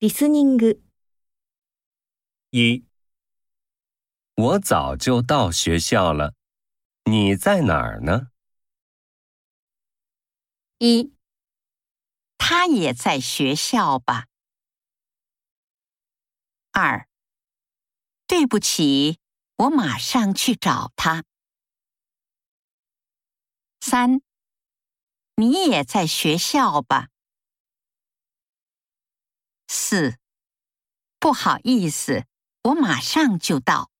[0.00, 0.82] リスニング、
[2.50, 2.84] 一，
[4.34, 6.34] 我早就到学校了，
[7.04, 8.28] 你在哪儿呢？
[10.78, 11.14] 一，
[12.36, 14.26] 他也在学校吧？
[16.72, 17.08] 二，
[18.26, 19.18] 对不起，
[19.56, 21.24] 我马上去找他。
[23.80, 24.20] 三，
[25.36, 27.08] 你也在学校吧？
[29.91, 30.15] 四，
[31.19, 32.23] 不好意思，
[32.63, 33.90] 我马上就到。